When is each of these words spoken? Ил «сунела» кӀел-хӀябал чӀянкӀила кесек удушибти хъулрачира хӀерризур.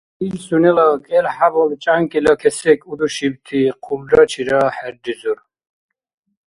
Ил 0.25 0.35
«сунела» 0.45 0.85
кӀел-хӀябал 1.05 1.69
чӀянкӀила 1.83 2.33
кесек 2.41 2.79
удушибти 2.91 3.59
хъулрачира 3.83 4.61
хӀерризур. 4.75 5.39